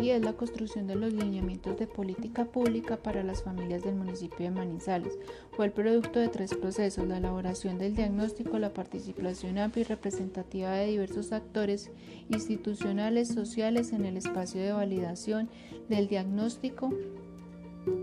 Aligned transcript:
y 0.00 0.10
es 0.10 0.22
la 0.22 0.34
construcción 0.34 0.86
de 0.86 0.94
los 0.94 1.12
lineamientos 1.12 1.78
de 1.78 1.86
política 1.86 2.44
pública 2.44 2.96
para 2.96 3.22
las 3.22 3.42
familias 3.42 3.82
del 3.82 3.94
municipio 3.94 4.38
de 4.38 4.50
Manizales. 4.50 5.18
Fue 5.52 5.66
el 5.66 5.72
producto 5.72 6.18
de 6.18 6.28
tres 6.28 6.54
procesos, 6.54 7.06
la 7.06 7.18
elaboración 7.18 7.78
del 7.78 7.94
diagnóstico, 7.94 8.58
la 8.58 8.72
participación 8.72 9.58
amplia 9.58 9.82
y 9.82 9.84
representativa 9.84 10.70
de 10.72 10.86
diversos 10.86 11.32
actores 11.32 11.90
institucionales, 12.28 13.28
sociales 13.28 13.92
en 13.92 14.04
el 14.04 14.16
espacio 14.16 14.60
de 14.60 14.72
validación 14.72 15.48
del 15.88 16.08
diagnóstico 16.08 16.92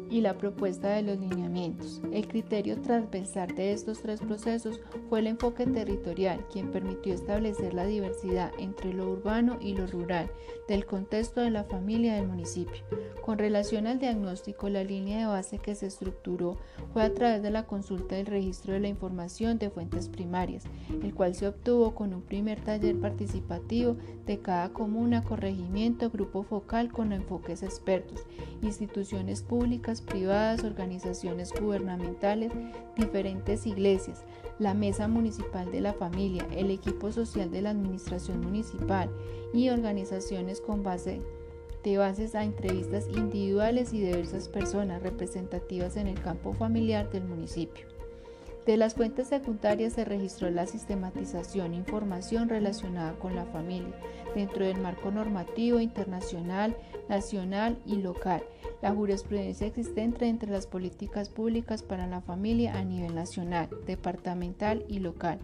y 0.10 0.22
la 0.22 0.38
propuesta 0.38 0.90
de 0.90 1.02
los 1.02 1.20
lineamientos. 1.20 2.02
El 2.12 2.28
criterio 2.28 2.80
transversal 2.82 3.56
de 3.56 3.74
estos 3.74 4.02
tres 4.02 4.22
procesos 4.22 4.80
fue 5.10 5.20
el 5.20 5.28
enfoque 5.28 5.66
territorial, 5.66 6.46
quien 6.52 6.72
permitió 6.72 7.14
establecer 7.14 7.74
la 7.74 7.86
diversidad 7.86 8.52
entre 8.58 8.94
lo 8.94 9.10
urbano 9.10 9.58
y 9.62 9.76
lo 9.76 9.88
rural 9.88 10.30
del 10.68 10.86
contexto 10.86 11.42
de 11.42 11.50
la 11.50 11.64
familia 11.64 12.16
del 12.16 12.28
municipio. 12.28 12.84
Con 13.24 13.38
relación 13.38 13.88
al 13.88 14.00
diagnóstico, 14.00 14.70
la 14.70 14.84
línea 14.84 15.20
de 15.20 15.25
base 15.28 15.58
que 15.58 15.75
se 15.75 15.88
estructuró 15.88 16.58
fue 16.92 17.04
a 17.04 17.14
través 17.14 17.42
de 17.42 17.52
la 17.52 17.66
consulta 17.66 18.16
del 18.16 18.25
registro 18.25 18.74
de 18.74 18.82
la 18.82 18.88
información 18.89 19.58
de 19.60 19.70
fuentes 19.70 20.10
primarias, 20.10 20.64
el 21.02 21.14
cual 21.14 21.33
se 21.33 21.47
obtuvo 21.47 21.96
con 21.96 22.14
un 22.14 22.22
primer 22.22 22.61
taller 22.61 23.00
participativo 23.00 23.96
de 24.25 24.39
cada 24.39 24.70
comuna, 24.70 25.24
corregimiento, 25.24 26.10
grupo 26.10 26.44
focal 26.44 26.92
con 26.92 27.14
enfoques 27.14 27.64
expertos, 27.64 28.25
instituciones 28.61 29.42
públicas, 29.42 29.93
privadas, 30.02 30.64
organizaciones 30.64 31.52
gubernamentales, 31.54 32.52
diferentes 32.95 33.66
iglesias, 33.66 34.23
la 34.59 34.73
Mesa 34.73 35.08
Municipal 35.08 35.72
de 35.72 35.81
la 35.81 35.94
Familia, 35.94 36.47
el 36.52 36.72
equipo 36.72 37.11
social 37.11 37.52
de 37.52 37.61
la 37.61 37.72
Administración 37.72 38.42
Municipal 38.42 39.09
y 39.53 39.69
organizaciones 39.69 40.61
con 40.61 40.83
base 40.83 41.22
de 41.83 41.97
bases 41.97 42.33
a 42.33 42.44
entrevistas 42.44 43.08
individuales 43.09 43.94
y 43.94 44.00
diversas 44.00 44.47
personas 44.47 45.03
representativas 45.03 45.97
en 45.97 46.08
el 46.08 46.21
campo 46.21 46.53
familiar 46.53 47.11
del 47.11 47.25
municipio. 47.25 47.92
De 48.66 48.78
las 48.78 48.94
fuentes 48.94 49.28
secundarias 49.28 49.94
se 49.94 50.06
registró 50.06 50.50
la 50.50 50.66
sistematización 50.66 51.73
e 51.73 51.78
información 51.78 52.47
relacionada 52.47 53.14
con 53.20 53.36
la 53.36 53.45
familia 53.45 53.94
dentro 54.36 54.66
del 54.66 54.80
marco 54.80 55.11
normativo 55.11 55.81
internacional, 55.81 56.75
nacional 57.09 57.78
y 57.86 57.97
local, 57.97 58.42
la 58.81 58.92
jurisprudencia 58.92 59.67
existente 59.67 60.28
entre 60.28 60.50
las 60.50 60.66
políticas 60.66 61.30
públicas 61.30 61.83
para 61.83 62.08
la 62.08 62.22
familia 62.22 62.78
a 62.78 62.83
nivel 62.83 63.14
nacional, 63.16 63.70
departamental 63.86 64.86
y 64.88 65.00
local 65.00 65.39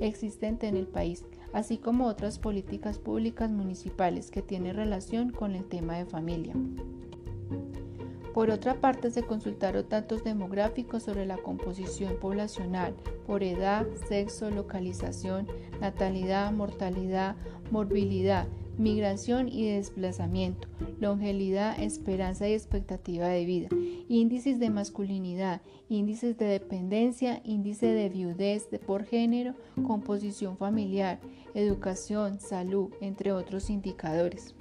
existente 0.00 0.66
en 0.66 0.76
el 0.76 0.86
país, 0.86 1.24
así 1.52 1.78
como 1.78 2.06
otras 2.06 2.38
políticas 2.38 2.98
públicas 2.98 3.50
municipales 3.50 4.30
que 4.30 4.42
tienen 4.42 4.76
relación 4.76 5.30
con 5.30 5.54
el 5.54 5.64
tema 5.64 5.96
de 5.96 6.06
familia. 6.06 6.54
Por 8.34 8.50
otra 8.50 8.80
parte, 8.80 9.12
se 9.12 9.22
consultaron 9.22 9.88
datos 9.88 10.24
demográficos 10.24 11.04
sobre 11.04 11.24
la 11.24 11.36
composición 11.36 12.16
poblacional 12.20 12.92
por 13.28 13.44
edad, 13.44 13.86
sexo, 14.08 14.50
localización, 14.50 15.46
natalidad, 15.80 16.52
mortalidad, 16.52 17.36
morbilidad, 17.70 18.48
migración 18.76 19.48
y 19.48 19.70
desplazamiento, 19.70 20.66
longevidad, 20.98 21.80
esperanza 21.80 22.48
y 22.48 22.54
expectativa 22.54 23.28
de 23.28 23.44
vida, 23.44 23.68
índices 24.08 24.58
de 24.58 24.68
masculinidad, 24.68 25.62
índices 25.88 26.36
de 26.36 26.46
dependencia, 26.46 27.40
índice 27.44 27.86
de 27.86 28.08
viudez 28.08 28.68
de 28.68 28.80
por 28.80 29.04
género, 29.04 29.54
composición 29.86 30.56
familiar, 30.56 31.20
educación, 31.54 32.40
salud, 32.40 32.90
entre 33.00 33.30
otros 33.30 33.70
indicadores. 33.70 34.56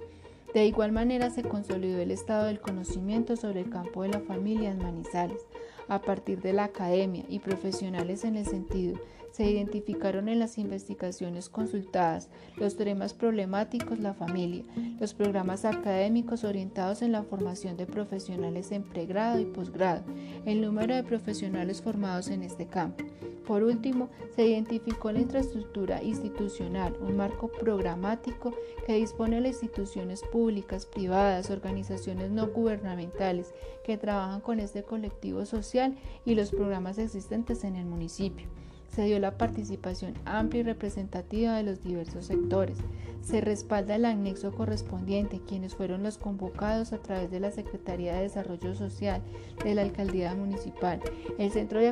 De 0.54 0.68
igual 0.68 0.92
manera 0.92 1.32
se 1.32 1.42
consolidó 1.42 2.00
el 2.00 2.12
estado 2.12 2.46
del 2.46 2.60
conocimiento 2.60 3.36
sobre 3.36 3.62
el 3.62 3.72
campo 3.72 4.04
de 4.04 4.10
la 4.10 4.20
familia 4.20 4.76
Manizales, 4.76 5.48
a 5.94 6.02
partir 6.02 6.42
de 6.42 6.54
la 6.54 6.66
academia 6.66 7.24
y 7.30 7.40
profesionales 7.40 8.24
en 8.24 8.36
el 8.36 8.46
sentido 8.46 9.00
se 9.32 9.50
identificaron 9.50 10.30
en 10.30 10.38
las 10.38 10.60
investigaciones 10.60 11.50
consultadas 11.50 12.30
los 12.56 12.78
temas 12.78 13.16
problemáticos, 13.16 14.00
la 14.00 14.14
familia, 14.14 14.64
los 15.00 15.16
programas 15.16 15.66
académicos 15.66 16.44
orientados 16.44 17.02
en 17.02 17.12
la 17.12 17.24
formación 17.24 17.76
de 17.76 17.88
profesionales 17.88 18.72
en 18.72 18.84
pregrado 18.84 19.40
y 19.40 19.46
posgrado, 19.46 20.04
el 20.46 20.62
número 20.62 20.96
de 20.96 21.04
profesionales 21.04 21.82
formados 21.82 22.28
en 22.28 22.44
este 22.44 22.68
campo. 22.68 23.04
Por 23.46 23.64
último, 23.64 24.10
se 24.36 24.46
identificó 24.46 25.12
la 25.12 25.20
infraestructura 25.20 26.02
institucional, 26.02 26.96
un 27.02 27.18
marco 27.18 27.50
programático 27.50 28.54
que 28.86 28.94
dispone 28.94 29.42
las 29.42 29.62
instituciones 29.62 30.22
públicas, 30.22 30.86
privadas, 30.86 31.50
organizaciones 31.50 32.32
no 32.32 32.48
gubernamentales 32.48 33.54
que 33.84 33.98
trabajan 33.98 34.40
con 34.40 34.62
este 34.62 34.84
colectivo 34.84 35.46
social 35.46 35.83
y 36.26 36.36
los 36.36 36.52
programas 36.52 36.98
existentes 36.98 37.64
en 37.64 37.76
el 37.76 37.86
municipio. 37.86 38.48
Se 38.94 39.06
dio 39.06 39.18
la 39.18 39.40
participación 39.40 40.14
amplia 40.24 40.60
y 40.60 40.64
representativa 40.64 41.56
de 41.56 41.64
los 41.64 41.84
diversos 41.84 42.26
sectores. 42.26 42.78
Se 43.24 43.42
respalda 43.42 43.96
el 43.96 44.06
anexo 44.06 44.52
correspondiente, 44.52 45.42
quienes 45.48 45.74
fueron 45.74 46.04
los 46.04 46.20
convocados 46.20 46.94
a 46.94 47.00
través 47.00 47.32
de 47.32 47.40
la 47.40 47.50
Secretaría 47.50 48.14
de 48.14 48.24
Desarrollo 48.24 48.76
Social 48.76 49.24
de 49.64 49.74
la 49.74 49.82
Alcaldía 49.82 50.36
Municipal, 50.36 51.02
el 51.40 51.52
Centro 51.52 51.80
de, 51.80 51.88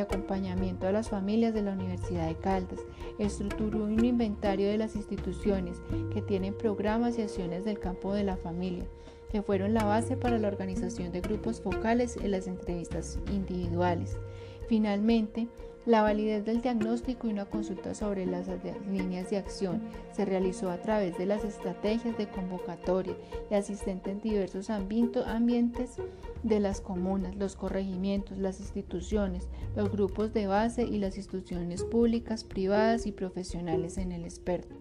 Acompañamiento 0.00 0.86
a 0.86 0.92
las 0.92 1.08
Familias 1.08 1.54
de 1.54 1.62
la 1.62 1.72
Universidad 1.72 2.28
de 2.28 2.36
Caldas, 2.36 2.80
estructuró 3.18 3.82
un 3.82 4.04
inventario 4.04 4.68
de 4.68 4.78
las 4.78 4.94
instituciones 4.94 5.78
que 6.12 6.22
tienen 6.22 6.56
programas 6.56 7.18
y 7.18 7.22
acciones 7.22 7.64
del 7.64 7.80
campo 7.80 8.14
de 8.14 8.22
la 8.22 8.36
familia 8.36 8.84
que 9.34 9.42
fueron 9.42 9.74
la 9.74 9.82
base 9.82 10.16
para 10.16 10.38
la 10.38 10.46
organización 10.46 11.10
de 11.10 11.20
grupos 11.20 11.60
focales 11.60 12.16
en 12.18 12.30
las 12.30 12.46
entrevistas 12.46 13.18
individuales. 13.32 14.16
Finalmente, 14.68 15.48
la 15.86 16.02
validez 16.02 16.44
del 16.44 16.62
diagnóstico 16.62 17.26
y 17.26 17.32
una 17.32 17.44
consulta 17.44 17.96
sobre 17.96 18.26
las 18.26 18.46
líneas 18.88 19.30
de 19.30 19.38
acción 19.38 19.82
se 20.12 20.24
realizó 20.24 20.70
a 20.70 20.80
través 20.80 21.18
de 21.18 21.26
las 21.26 21.42
estrategias 21.42 22.16
de 22.16 22.28
convocatoria 22.28 23.16
y 23.50 23.54
asistente 23.54 24.12
en 24.12 24.20
diversos 24.20 24.70
ambientes 24.70 25.96
de 26.44 26.60
las 26.60 26.80
comunas, 26.80 27.34
los 27.34 27.56
corregimientos, 27.56 28.38
las 28.38 28.60
instituciones, 28.60 29.48
los 29.74 29.90
grupos 29.90 30.32
de 30.32 30.46
base 30.46 30.84
y 30.84 30.98
las 30.98 31.16
instituciones 31.16 31.82
públicas, 31.82 32.44
privadas 32.44 33.04
y 33.04 33.10
profesionales 33.10 33.98
en 33.98 34.12
el 34.12 34.22
experto. 34.22 34.76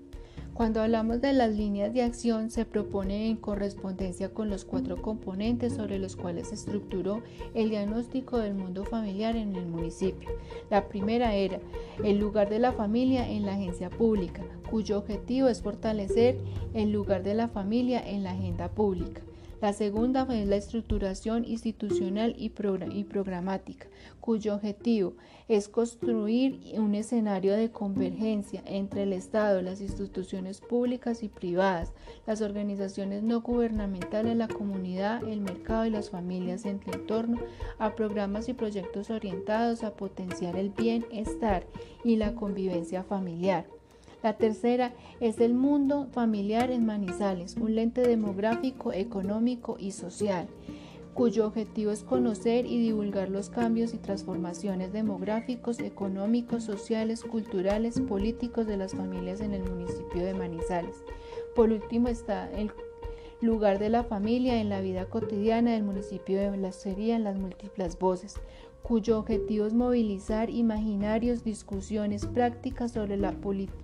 Cuando 0.54 0.82
hablamos 0.82 1.20
de 1.20 1.34
las 1.34 1.52
líneas 1.52 1.96
de 1.96 2.04
acción, 2.04 2.52
se 2.52 2.64
propone 2.64 3.28
en 3.28 3.38
correspondencia 3.38 4.30
con 4.30 4.52
los 4.52 4.66
cuatro 4.66 5.02
componentes 5.02 5.74
sobre 5.74 5.98
los 5.98 6.16
cuales 6.16 6.50
se 6.50 6.56
estructuró 6.56 7.24
el 7.56 7.72
diagnóstico 7.72 8.38
del 8.38 8.54
mundo 8.54 8.86
familiar 8.86 9.36
en 9.36 9.56
el 9.56 9.66
municipio. 9.66 10.30
La 10.70 10.88
primera 10.90 11.34
era 11.34 11.60
el 12.04 12.20
lugar 12.20 12.50
de 12.50 12.60
la 12.60 12.72
familia 12.72 13.28
en 13.28 13.48
la 13.48 13.54
agencia 13.54 13.90
pública, 13.90 14.44
cuyo 14.70 15.00
objetivo 15.00 15.48
es 15.48 15.64
fortalecer 15.64 16.38
el 16.76 16.92
lugar 16.92 17.24
de 17.24 17.34
la 17.34 17.48
familia 17.48 18.08
en 18.08 18.24
la 18.24 18.32
agenda 18.32 18.70
pública. 18.70 19.22
La 19.64 19.72
segunda 19.72 20.28
es 20.30 20.46
la 20.46 20.58
estructuración 20.58 21.46
institucional 21.46 22.36
y, 22.38 22.50
programática, 22.50 23.88
cuyo 24.20 24.56
objetivo 24.56 25.14
es 25.48 25.70
construir 25.70 26.60
un 26.78 26.96
escenario 26.96 27.54
de 27.54 27.72
convergencia 27.72 28.62
entre 28.66 29.04
el 29.04 29.14
Estado, 29.14 29.62
las 29.62 29.80
instituciones 29.80 30.60
públicas 30.60 31.24
y 31.24 31.30
privadas, 31.30 31.94
las 32.28 32.42
organizaciones 32.42 33.24
no 33.24 33.40
gubernamentales, 33.40 34.36
la 34.36 34.50
comunidad, 34.50 35.24
el 35.24 35.40
mercado 35.40 35.86
y 35.86 35.92
las 35.92 36.10
familias 36.10 36.66
en 36.66 36.82
torno 37.08 37.40
a 37.80 37.96
programas 37.96 38.50
y 38.50 38.54
proyectos 38.54 39.12
orientados 39.12 39.86
a 39.86 39.94
potenciar 39.94 40.58
el 40.58 40.72
bienestar 40.72 41.66
y 42.04 42.18
la 42.18 42.36
convivencia 42.36 43.02
familiar. 43.02 43.66
La 44.24 44.38
tercera 44.38 44.94
es 45.20 45.40
el 45.40 45.54
mundo 45.54 46.08
familiar 46.12 46.72
en 46.72 46.86
Manizales, 46.86 47.58
un 47.58 47.76
lente 47.76 48.02
demográfico, 48.02 48.94
económico 48.94 49.76
y 49.80 49.92
social 49.92 50.48
cuyo 51.14 51.46
objetivo 51.46 51.92
es 51.92 52.04
conocer 52.04 52.66
y 52.66 52.80
divulgar 52.80 53.30
los 53.30 53.50
cambios 53.50 53.94
y 53.94 53.98
transformaciones 53.98 54.92
demográficos, 54.92 55.80
económicos, 55.80 56.64
sociales, 56.64 57.24
culturales, 57.24 58.00
políticos 58.02 58.66
de 58.66 58.78
las 58.78 58.94
familias 58.94 59.42
en 59.42 59.54
el 59.54 59.64
municipio 59.64 60.24
de 60.24 60.34
Manizales. 60.34 61.04
Por 61.56 61.72
último 61.72 62.08
está 62.08 62.52
el 62.52 62.72
lugar 63.42 63.78
de 63.78 63.90
la 63.90 64.04
familia 64.04 64.60
en 64.60 64.70
la 64.70 64.82
vida 64.82 65.06
cotidiana 65.06 65.74
del 65.74 65.84
municipio 65.84 66.40
de 66.40 66.58
La 66.58 66.72
Sería 66.72 67.16
en 67.16 67.24
las 67.24 67.38
múltiples 67.38 68.00
voces, 68.00 68.36
cuyo 68.82 69.20
objetivo 69.20 69.66
es 69.66 69.74
movilizar 69.74 70.50
imaginarios, 70.50 71.44
discusiones 71.44 72.26
prácticas 72.26 72.94
sobre 72.94 73.18
la 73.18 73.34
política 73.34 73.83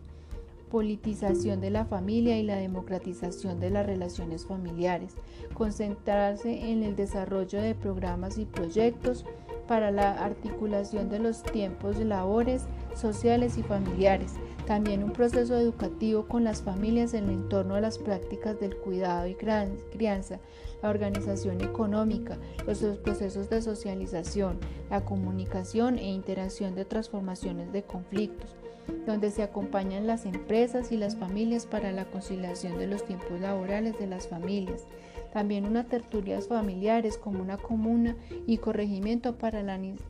politización 0.70 1.62
de 1.62 1.72
la 1.72 1.86
familia 1.86 2.38
y 2.38 2.44
la 2.44 2.56
democratización 2.56 3.60
de 3.60 3.70
las 3.70 3.86
relaciones 3.86 4.46
familiares, 4.46 5.16
concentrarse 5.54 6.72
en 6.72 6.84
el 6.84 6.96
desarrollo 6.96 7.62
de 7.62 7.76
programas 7.76 8.38
y 8.38 8.46
proyectos 8.46 9.26
para 9.68 9.92
la 9.92 10.14
articulación 10.14 11.10
de 11.10 11.20
los 11.20 11.44
tiempos 11.44 11.98
de 12.00 12.06
labores 12.06 12.64
sociales 12.96 13.58
y 13.60 13.64
familiares, 13.64 14.34
También 14.66 15.04
un 15.04 15.14
proceso 15.14 15.56
educativo 15.56 16.28
con 16.28 16.44
las 16.44 16.62
familias 16.62 17.14
en 17.14 17.26
el 17.26 17.32
entorno 17.32 17.76
a 17.76 17.82
las 17.82 17.98
prácticas 17.98 18.60
del 18.60 18.76
cuidado 18.76 19.28
y 19.28 19.36
crianza, 19.36 20.40
la 20.82 20.90
organización 20.90 21.62
económica, 21.62 22.38
los 22.68 22.80
procesos 22.98 23.50
de 23.50 23.62
socialización, 23.62 24.60
la 24.90 25.06
comunicación 25.06 25.98
e 25.98 26.12
interacción 26.12 26.76
de 26.76 26.86
transformaciones 26.86 27.72
de 27.72 27.84
conflictos, 27.84 28.56
donde 29.06 29.32
se 29.32 29.44
acompañan 29.44 30.08
las 30.08 30.26
empresas 30.26 30.92
y 30.92 30.98
las 30.98 31.16
familias 31.16 31.66
para 31.66 31.92
la 31.92 32.06
conciliación 32.06 32.78
de 32.78 32.88
los 32.88 33.06
tiempos 33.06 33.40
laborales 33.40 33.98
de 34.00 34.08
las 34.08 34.28
familias. 34.28 34.86
También 35.34 35.66
unas 35.66 35.88
tertulias 35.88 36.48
familiares 36.48 37.18
como 37.18 37.42
una 37.42 37.58
comuna 37.58 38.16
y 38.48 38.58
corregimiento 38.58 39.38
para, 39.38 39.64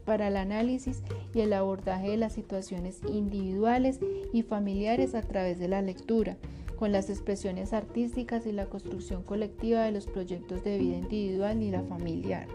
para 0.06 0.28
el 0.30 0.38
análisis 0.38 1.04
y 1.34 1.42
el 1.42 1.54
abordaje 1.54 2.12
de 2.12 2.18
las 2.18 2.34
situaciones 2.34 3.02
individuales 3.10 4.00
y 4.32 4.44
familiares 4.44 5.16
a 5.16 5.22
través 5.22 5.60
de 5.60 5.68
la 5.68 5.82
lectura 5.82 6.38
con 6.80 6.94
las 6.94 7.10
expresiones 7.10 7.74
artísticas 7.74 8.46
y 8.46 8.54
la 8.54 8.68
construcción 8.68 9.22
colectiva 9.22 9.84
de 9.84 9.92
los 9.92 10.08
proyectos 10.08 10.64
de 10.64 10.78
vida 10.78 10.96
individual 10.96 11.62
y 11.62 11.72
la 11.72 11.84
familiar. 11.84 12.48